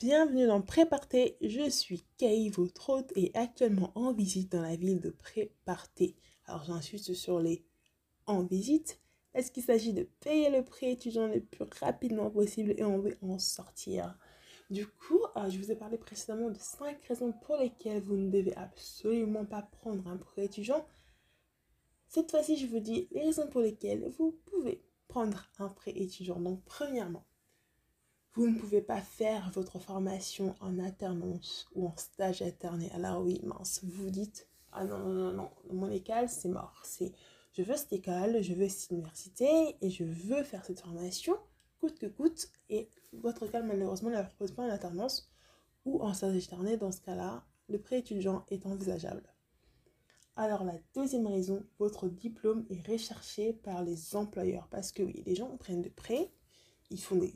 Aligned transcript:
Bienvenue 0.00 0.46
dans 0.46 0.62
Préparté, 0.62 1.36
je 1.42 1.68
suis 1.68 2.02
Kay, 2.16 2.48
votre 2.48 2.88
hôte, 2.88 3.12
et 3.16 3.32
actuellement 3.34 3.92
en 3.94 4.14
visite 4.14 4.50
dans 4.50 4.62
la 4.62 4.74
ville 4.74 4.98
de 4.98 5.10
Préparté. 5.10 6.16
Alors 6.46 6.64
j'insiste 6.64 7.12
sur 7.12 7.38
les 7.38 7.66
en 8.24 8.42
visite, 8.42 8.98
parce 9.34 9.50
qu'il 9.50 9.62
s'agit 9.62 9.92
de 9.92 10.04
payer 10.20 10.48
le 10.48 10.64
prêt 10.64 10.92
étudiant 10.92 11.26
le 11.26 11.42
plus 11.42 11.66
rapidement 11.78 12.30
possible 12.30 12.72
et 12.78 12.82
on 12.82 12.98
veut 12.98 13.18
en 13.20 13.38
sortir. 13.38 14.18
Du 14.70 14.86
coup, 14.86 15.20
euh, 15.36 15.50
je 15.50 15.58
vous 15.58 15.70
ai 15.70 15.76
parlé 15.76 15.98
précédemment 15.98 16.48
de 16.48 16.58
5 16.58 17.04
raisons 17.04 17.32
pour 17.32 17.58
lesquelles 17.58 18.00
vous 18.00 18.16
ne 18.16 18.30
devez 18.30 18.56
absolument 18.56 19.44
pas 19.44 19.60
prendre 19.60 20.08
un 20.08 20.16
prêt 20.16 20.46
étudiant. 20.46 20.86
Cette 22.08 22.30
fois-ci, 22.30 22.56
je 22.56 22.66
vous 22.66 22.80
dis 22.80 23.06
les 23.10 23.24
raisons 23.24 23.48
pour 23.48 23.60
lesquelles 23.60 24.08
vous 24.16 24.32
pouvez 24.46 24.82
prendre 25.08 25.50
un 25.58 25.68
prêt 25.68 25.92
étudiant. 25.94 26.40
Donc, 26.40 26.64
premièrement, 26.64 27.26
vous 28.34 28.48
ne 28.48 28.58
pouvez 28.58 28.80
pas 28.80 29.00
faire 29.00 29.50
votre 29.52 29.78
formation 29.78 30.54
en 30.60 30.78
alternance 30.78 31.68
ou 31.74 31.86
en 31.86 31.96
stage 31.96 32.42
alterné. 32.42 32.90
Alors 32.92 33.22
oui, 33.22 33.40
mince, 33.42 33.80
vous 33.82 34.10
dites, 34.10 34.48
ah 34.72 34.84
non, 34.84 34.98
non, 34.98 35.12
non, 35.12 35.32
non, 35.32 35.50
mon 35.72 35.90
école, 35.90 36.28
c'est 36.28 36.48
mort. 36.48 36.80
C'est, 36.84 37.12
je 37.52 37.62
veux 37.62 37.76
cette 37.76 37.92
école, 37.92 38.40
je 38.40 38.54
veux 38.54 38.68
cette 38.68 38.92
université 38.92 39.76
et 39.80 39.90
je 39.90 40.04
veux 40.04 40.44
faire 40.44 40.64
cette 40.64 40.80
formation, 40.80 41.36
coûte 41.80 41.98
que 41.98 42.06
coûte. 42.06 42.48
Et 42.68 42.88
votre 43.12 43.42
école, 43.44 43.64
malheureusement, 43.64 44.10
ne 44.10 44.14
la 44.14 44.24
propose 44.24 44.52
pas 44.52 44.62
en 44.62 44.70
alternance 44.70 45.28
ou 45.84 46.00
en 46.00 46.14
stage 46.14 46.34
alterné. 46.34 46.76
Dans 46.76 46.92
ce 46.92 47.00
cas-là, 47.00 47.44
le 47.68 47.80
prêt 47.80 47.98
étudiant 47.98 48.44
est 48.48 48.64
envisageable. 48.64 49.34
Alors 50.36 50.64
la 50.64 50.78
deuxième 50.94 51.26
raison, 51.26 51.64
votre 51.78 52.08
diplôme 52.08 52.64
est 52.70 52.86
recherché 52.86 53.52
par 53.52 53.82
les 53.82 54.14
employeurs. 54.16 54.68
Parce 54.70 54.92
que 54.92 55.02
oui, 55.02 55.22
les 55.26 55.34
gens 55.34 55.56
prennent 55.56 55.82
des 55.82 55.90
prêts, 55.90 56.32
ils 56.90 57.00
font 57.00 57.16
des 57.16 57.34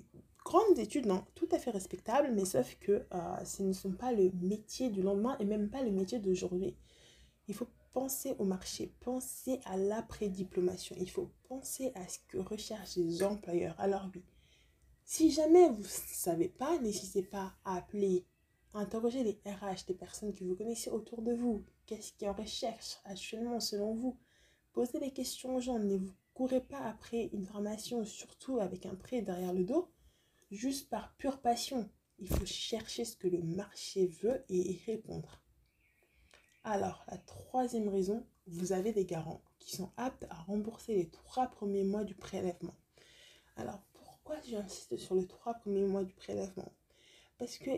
grandes 0.55 0.79
études, 0.79 1.07
non, 1.07 1.25
tout 1.35 1.49
à 1.51 1.59
fait 1.59 1.73
respectables, 1.73 2.31
mais 2.33 2.45
sauf 2.45 2.77
que 2.79 3.05
euh, 3.13 3.45
ce 3.45 3.65
ne 3.65 3.73
sont 3.73 3.91
pas 3.91 4.13
le 4.13 4.31
métier 4.41 4.89
du 4.89 5.03
lendemain 5.03 5.37
et 5.41 5.45
même 5.45 5.69
pas 5.69 5.83
le 5.83 5.91
métier 5.91 6.21
d'aujourd'hui. 6.21 6.77
Il 7.49 7.55
faut 7.55 7.67
penser 7.93 8.37
au 8.39 8.45
marché, 8.45 8.95
penser 9.01 9.61
à 9.65 9.77
l'après-diplomation, 9.77 10.95
il 11.01 11.11
faut 11.11 11.33
penser 11.49 11.91
à 11.97 12.07
ce 12.07 12.21
que 12.29 12.39
recherchent 12.39 12.97
les 12.97 13.25
employeurs. 13.25 13.75
Alors 13.81 14.09
oui, 14.15 14.23
si 15.05 15.33
jamais 15.33 15.69
vous 15.71 15.83
ne 15.83 15.89
savez 15.89 16.49
pas, 16.49 16.79
n'hésitez 16.79 17.25
pas 17.25 17.53
à 17.65 17.79
appeler, 17.79 18.25
à 18.75 18.79
interroger 18.79 19.25
les 19.25 19.41
RH 19.45 19.87
des 19.89 19.95
personnes 19.95 20.33
que 20.33 20.45
vous 20.45 20.55
connaissez 20.55 20.89
autour 20.89 21.23
de 21.23 21.35
vous. 21.35 21.65
Qu'est-ce 21.87 22.13
qui 22.13 22.29
en 22.29 22.33
recherche 22.33 22.99
actuellement 23.05 23.59
selon 23.59 23.95
vous? 23.95 24.17
Posez 24.73 25.01
des 25.01 25.11
questions 25.11 25.57
aux 25.57 25.61
gens, 25.61 25.81
ne 25.81 25.97
vous 25.97 26.15
courez 26.33 26.61
pas 26.61 26.83
après 26.83 27.29
une 27.33 27.45
formation, 27.45 28.05
surtout 28.05 28.61
avec 28.61 28.87
un 28.87 28.95
prêt 28.95 29.21
derrière 29.21 29.53
le 29.53 29.65
dos 29.65 29.89
juste 30.55 30.89
par 30.89 31.15
pure 31.17 31.41
passion. 31.41 31.91
Il 32.19 32.29
faut 32.29 32.47
chercher 32.47 33.05
ce 33.05 33.17
que 33.17 33.29
le 33.29 33.43
marché 33.43 34.07
veut 34.23 34.45
et 34.49 34.73
y 34.73 34.85
répondre. 34.87 35.43
Alors, 36.63 37.05
la 37.09 37.19
troisième 37.19 37.89
raison, 37.89 38.27
vous 38.47 38.73
avez 38.73 38.93
des 38.93 39.05
garants 39.05 39.43
qui 39.59 39.77
sont 39.77 39.93
aptes 39.97 40.27
à 40.31 40.35
rembourser 40.35 40.95
les 40.95 41.11
trois 41.11 41.49
premiers 41.49 41.85
mois 41.85 42.05
du 42.05 42.15
prélèvement. 42.15 42.75
Alors, 43.57 43.83
pourquoi 43.93 44.41
j'insiste 44.43 44.97
sur 44.97 45.15
les 45.15 45.27
trois 45.27 45.55
premiers 45.55 45.85
mois 45.85 46.05
du 46.05 46.15
prélèvement? 46.15 46.73
Parce 47.39 47.59
que 47.59 47.71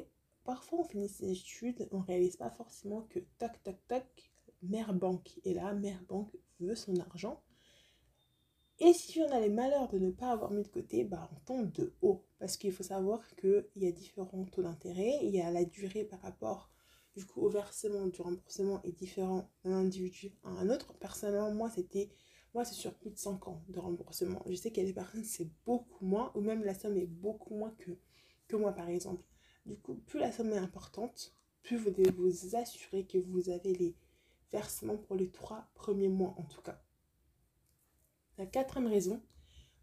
parfois, 0.45 0.81
on 0.81 0.85
finit 0.85 1.09
ses 1.09 1.31
études, 1.33 1.89
on 1.91 1.99
ne 1.99 2.05
réalise 2.05 2.37
pas 2.37 2.51
forcément 2.51 3.03
que 3.03 3.21
toc, 3.39 3.61
toc, 3.65 3.77
toc, 3.89 4.31
mère 4.63 4.95
banque 4.95 5.41
est 5.45 5.55
là, 5.55 5.73
mère 5.73 6.03
banque 6.05 6.37
veut 6.61 6.77
son 6.77 6.97
argent. 7.01 7.43
Et 8.79 8.93
si 8.93 9.21
on 9.21 9.31
a 9.31 9.41
les 9.41 9.49
malheurs 9.49 9.89
de 9.89 9.99
ne 9.99 10.11
pas 10.11 10.31
avoir 10.31 10.51
mis 10.51 10.63
de 10.63 10.69
côté, 10.69 11.05
bah, 11.05 11.31
on 11.33 11.41
tombe 11.47 11.73
de 11.73 11.95
haut. 12.03 12.25
Parce 12.39 12.57
qu'il 12.57 12.73
faut 12.73 12.83
savoir 12.83 13.23
qu'il 13.37 13.65
y 13.77 13.87
a 13.87 13.93
différents 13.93 14.45
taux 14.45 14.63
d'intérêt. 14.63 15.21
Il 15.23 15.31
y 15.35 15.41
a 15.41 15.51
la 15.51 15.65
durée 15.65 16.05
par 16.05 16.21
rapport 16.21 16.71
du 17.17 17.25
coup, 17.25 17.41
au 17.41 17.49
versement 17.49 18.07
du 18.07 18.21
remboursement 18.21 18.83
est 18.83 18.93
différent 18.93 19.51
d'un 19.65 19.73
individu 19.73 20.33
à 20.45 20.51
un 20.51 20.69
autre. 20.69 20.93
Personnellement, 20.99 21.51
moi, 21.51 21.71
c'était 21.71 22.11
moi, 22.53 22.65
c'est 22.65 22.75
sur 22.75 22.95
plus 22.95 23.11
de 23.11 23.17
5 23.19 23.49
ans 23.49 23.63
de 23.69 23.79
remboursement. 23.79 24.43
Je 24.47 24.55
sais 24.55 24.71
qu'il 24.71 24.83
y 24.83 24.87
a 24.87 24.89
des 24.89 24.95
personnes, 24.95 25.25
c'est 25.25 25.49
beaucoup 25.65 26.05
moins, 26.05 26.31
ou 26.35 26.41
même 26.43 26.63
la 26.63 26.75
somme 26.75 26.97
est 26.97 27.07
beaucoup 27.07 27.55
moins 27.55 27.75
que, 27.79 27.91
que 28.49 28.57
moi, 28.57 28.73
par 28.73 28.89
exemple. 28.89 29.25
Du 29.65 29.79
coup, 29.79 29.95
plus 29.95 30.19
la 30.21 30.31
somme 30.31 30.53
est 30.53 30.59
importante, 30.59 31.35
plus 31.63 31.77
vous 31.79 31.91
devez 31.91 32.11
vous 32.11 32.55
assurer 32.55 33.07
que 33.07 33.19
vous 33.19 33.49
avez 33.51 33.75
les 33.75 33.95
versements 34.53 34.97
pour 34.99 35.17
les 35.17 35.31
trois 35.31 35.69
premiers 35.75 36.09
mois, 36.09 36.35
en 36.39 36.45
tout 36.45 36.63
cas. 36.63 36.83
La 38.39 38.45
quatrième 38.45 38.89
raison, 38.89 39.23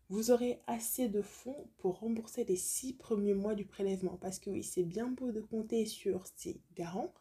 vous 0.09 0.29
aurez 0.29 0.61
assez 0.67 1.09
de 1.09 1.23
fonds 1.23 1.67
pour 1.77 1.99
rembourser 1.99 2.43
les 2.43 2.55
six 2.55 2.93
premiers 2.93 3.33
mois 3.33 3.55
du 3.55 3.65
prélèvement. 3.65 4.17
Parce 4.21 4.37
que 4.37 4.51
oui, 4.51 4.63
c'est 4.63 4.83
bien 4.83 5.07
beau 5.07 5.31
de 5.31 5.41
compter 5.41 5.87
sur 5.87 6.27
ces 6.35 6.61
garants, 6.75 7.11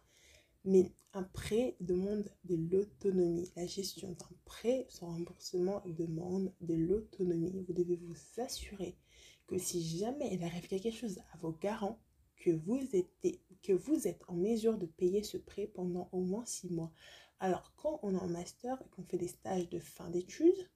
mais 0.65 0.93
un 1.15 1.23
prêt 1.23 1.77
demande 1.81 2.31
de 2.45 2.57
l'autonomie. 2.57 3.51
La 3.57 3.67
gestion 3.67 4.13
d'un 4.13 4.37
prêt, 4.45 4.87
son 4.91 5.07
remboursement 5.07 5.83
demande 5.87 6.53
de 6.61 6.75
l'autonomie. 6.75 7.65
Vous 7.67 7.73
devez 7.73 7.97
vous 7.97 8.15
assurer 8.37 8.99
que 9.47 9.57
si 9.57 9.83
jamais 9.83 10.35
il 10.35 10.43
arrive 10.45 10.69
quelque 10.69 10.91
chose 10.91 11.19
à 11.33 11.39
vos 11.39 11.53
garants, 11.53 11.99
que 12.37 12.51
vous, 12.51 12.81
êtes, 12.93 13.41
que 13.63 13.73
vous 13.73 14.07
êtes 14.07 14.23
en 14.29 14.35
mesure 14.35 14.77
de 14.77 14.87
payer 14.87 15.23
ce 15.23 15.39
prêt 15.39 15.67
pendant 15.67 16.09
au 16.13 16.21
moins 16.21 16.45
six 16.45 16.69
mois. 16.71 16.93
Alors, 17.41 17.73
quand 17.77 18.01
on 18.03 18.15
est 18.15 18.19
en 18.19 18.29
master 18.29 18.81
et 18.83 18.89
qu'on 18.91 19.05
fait 19.05 19.19
des 19.19 19.29
stages 19.29 19.69
de 19.69 19.79
fin 19.79 20.11
d'études, 20.11 20.69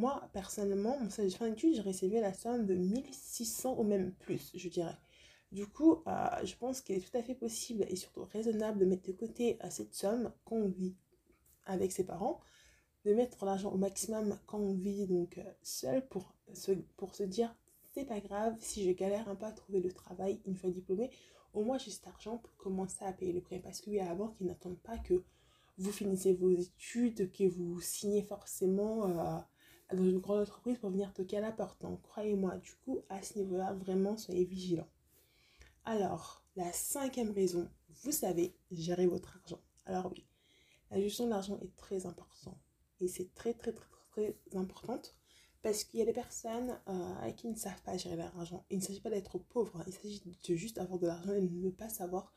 moi, 0.00 0.30
personnellement, 0.32 0.98
mon 0.98 1.10
fin 1.10 1.24
d'études, 1.24 1.74
j'ai 1.74 1.82
recevé 1.82 2.20
la 2.20 2.32
somme 2.32 2.64
de 2.64 2.74
1600 2.74 3.76
ou 3.78 3.84
même 3.84 4.12
plus, 4.12 4.50
je 4.54 4.68
dirais. 4.70 4.96
Du 5.52 5.66
coup, 5.66 6.02
euh, 6.06 6.26
je 6.42 6.56
pense 6.56 6.80
qu'il 6.80 6.96
est 6.96 7.00
tout 7.00 7.16
à 7.18 7.22
fait 7.22 7.34
possible 7.34 7.84
et 7.86 7.96
surtout 7.96 8.24
raisonnable 8.24 8.78
de 8.78 8.86
mettre 8.86 9.06
de 9.06 9.12
côté 9.12 9.58
euh, 9.62 9.66
cette 9.68 9.94
somme 9.94 10.32
quand 10.46 10.56
on 10.56 10.68
vit 10.68 10.94
avec 11.66 11.92
ses 11.92 12.04
parents, 12.04 12.40
de 13.04 13.12
mettre 13.12 13.44
l'argent 13.44 13.70
au 13.72 13.76
maximum 13.76 14.38
quand 14.46 14.58
on 14.58 14.72
vit 14.72 15.06
donc 15.06 15.36
euh, 15.36 15.44
seul 15.62 16.06
pour 16.08 16.34
se, 16.54 16.72
pour 16.96 17.14
se 17.14 17.24
dire 17.24 17.54
c'est 17.92 18.06
pas 18.06 18.20
grave 18.20 18.56
si 18.58 18.84
je 18.84 18.92
galère 18.92 19.28
un 19.28 19.34
peu 19.34 19.46
à 19.46 19.52
trouver 19.52 19.80
le 19.80 19.92
travail 19.92 20.40
une 20.46 20.56
fois 20.56 20.70
diplômé, 20.70 21.10
au 21.52 21.62
moins 21.62 21.76
j'ai 21.76 21.90
cet 21.90 22.06
argent 22.06 22.38
pour 22.38 22.56
commencer 22.56 23.04
à 23.04 23.12
payer 23.12 23.34
le 23.34 23.42
prêt. 23.42 23.58
Parce 23.58 23.80
qu'il 23.80 23.92
y 23.92 24.00
a 24.00 24.06
la 24.06 24.14
banque 24.14 24.36
qui 24.38 24.44
n'attendent 24.44 24.80
pas 24.80 24.96
que 24.96 25.22
vous 25.76 25.92
finissez 25.92 26.32
vos 26.32 26.50
études, 26.50 27.30
que 27.32 27.44
vous 27.44 27.80
signez 27.82 28.22
forcément 28.22 29.42
dans 29.92 30.04
une 30.04 30.18
grande 30.18 30.40
entreprise 30.40 30.78
pour 30.78 30.90
venir 30.90 31.12
toquer 31.12 31.38
à 31.38 31.40
la 31.40 31.52
croyez-moi, 32.02 32.56
du 32.58 32.72
coup, 32.84 33.00
à 33.08 33.22
ce 33.22 33.38
niveau-là, 33.38 33.72
vraiment, 33.72 34.16
soyez 34.16 34.44
vigilants. 34.44 34.88
Alors, 35.84 36.44
la 36.56 36.72
cinquième 36.72 37.30
raison, 37.30 37.68
vous 38.02 38.12
savez 38.12 38.54
gérer 38.70 39.06
votre 39.06 39.36
argent. 39.42 39.60
Alors 39.86 40.10
oui, 40.12 40.26
la 40.90 41.00
gestion 41.00 41.24
de 41.24 41.30
l'argent 41.30 41.58
est 41.62 41.74
très 41.76 42.06
importante. 42.06 42.58
Et 43.00 43.08
c'est 43.08 43.32
très, 43.34 43.54
très, 43.54 43.72
très, 43.72 43.86
très, 44.12 44.32
très 44.32 44.58
importante 44.58 45.16
parce 45.62 45.84
qu'il 45.84 46.00
y 46.00 46.02
a 46.02 46.06
des 46.06 46.12
personnes 46.12 46.78
euh, 46.88 47.30
qui 47.32 47.48
ne 47.48 47.54
savent 47.54 47.82
pas 47.82 47.96
gérer 47.96 48.16
leur 48.16 48.36
argent. 48.38 48.64
Il 48.70 48.78
ne 48.78 48.82
s'agit 48.82 49.00
pas 49.00 49.10
d'être 49.10 49.38
pauvre, 49.38 49.76
hein. 49.76 49.84
il 49.86 49.92
s'agit 49.92 50.22
de 50.24 50.54
juste 50.54 50.78
avoir 50.78 50.98
de 50.98 51.06
l'argent 51.06 51.32
et 51.32 51.42
ne 51.42 51.70
pas 51.70 51.88
savoir 51.88 52.32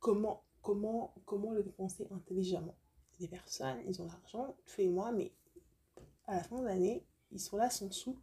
comment, 0.00 0.44
comment, 0.62 1.14
comment 1.24 1.52
le 1.52 1.62
dépenser 1.62 2.06
intelligemment. 2.10 2.76
Des 3.20 3.28
personnes, 3.28 3.78
ils 3.86 4.00
ont 4.00 4.06
l'argent 4.06 4.56
tous 4.64 4.80
les 4.80 4.88
mois, 4.88 5.12
mais 5.12 5.32
à 6.28 6.36
la 6.36 6.42
fin 6.42 6.60
de 6.60 6.66
l'année, 6.66 7.04
ils 7.32 7.40
sont 7.40 7.56
là 7.56 7.70
sans 7.70 7.90
sous. 7.90 8.16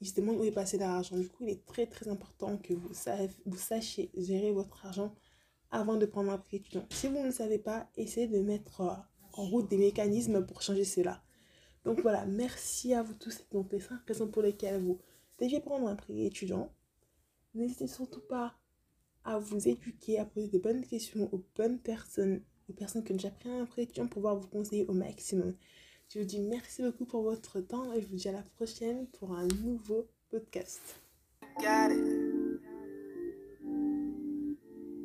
Ils 0.00 0.08
se 0.08 0.14
demandent 0.14 0.38
où 0.38 0.44
est 0.44 0.52
passé 0.52 0.76
leur 0.76 0.90
argent. 0.90 1.16
Du 1.16 1.28
coup, 1.28 1.44
il 1.44 1.50
est 1.50 1.64
très 1.64 1.86
très 1.86 2.08
important 2.08 2.58
que 2.58 2.74
vous, 2.74 2.90
vous 3.46 3.56
sachiez 3.56 4.10
gérer 4.14 4.52
votre 4.52 4.84
argent 4.84 5.14
avant 5.70 5.96
de 5.96 6.04
prendre 6.04 6.30
un 6.30 6.38
prêt 6.38 6.58
étudiant. 6.58 6.86
Si 6.90 7.06
vous 7.06 7.18
ne 7.18 7.24
le 7.24 7.32
savez 7.32 7.58
pas, 7.58 7.88
essayez 7.96 8.26
de 8.26 8.40
mettre 8.40 8.82
euh, 8.82 8.92
en 9.32 9.46
route 9.46 9.70
des 9.70 9.78
mécanismes 9.78 10.44
pour 10.44 10.60
changer 10.60 10.84
cela. 10.84 11.22
Donc 11.84 12.00
voilà, 12.00 12.26
merci 12.26 12.94
à 12.94 13.02
vous 13.02 13.14
tous. 13.14 13.46
Donc 13.52 13.72
les 13.72 13.80
5 13.80 14.00
raisons 14.06 14.28
pour 14.28 14.42
lesquelles 14.42 14.82
vous 14.82 14.98
devez 15.40 15.60
prendre 15.60 15.86
un 15.88 15.96
prêt 15.96 16.18
étudiant. 16.18 16.72
N'hésitez 17.54 17.86
surtout 17.86 18.20
pas 18.20 18.54
à 19.24 19.38
vous 19.38 19.68
éduquer, 19.68 20.18
à 20.18 20.24
poser 20.26 20.48
de 20.48 20.58
bonnes 20.58 20.84
questions 20.84 21.28
aux 21.32 21.44
bonnes 21.56 21.78
personnes, 21.78 22.42
aux 22.68 22.72
personnes 22.72 23.02
qui 23.02 23.12
ont 23.12 23.16
déjà 23.16 23.30
pris 23.30 23.48
un 23.48 23.66
prêt 23.66 23.84
étudiant 23.84 24.04
pour 24.04 24.14
pouvoir 24.14 24.36
vous 24.36 24.48
conseiller 24.48 24.84
au 24.86 24.92
maximum. 24.92 25.54
Je 26.08 26.20
vous 26.20 26.24
dis 26.24 26.40
merci 26.40 26.82
beaucoup 26.82 27.04
pour 27.04 27.22
votre 27.22 27.60
temps 27.60 27.92
et 27.92 28.00
je 28.00 28.06
vous 28.06 28.16
dis 28.16 28.28
à 28.28 28.32
la 28.32 28.42
prochaine 28.42 29.06
pour 29.18 29.32
un 29.32 29.46
nouveau 29.64 30.06
podcast. 30.30 31.00